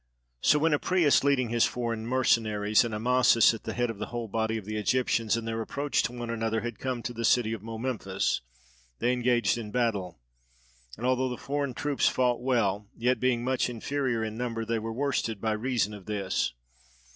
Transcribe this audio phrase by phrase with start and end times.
[0.41, 4.27] So when Apries leading his foreign mercenaries, and Amasis at the head of the whole
[4.27, 7.53] body of the Egyptians, in their approach to one another had come to the city
[7.53, 8.41] of Momemphis,
[8.97, 10.19] they engaged in battle:
[10.97, 14.91] and although the foreign troops fought well, yet being much inferior in number they were
[14.91, 16.53] worsted by reason of this.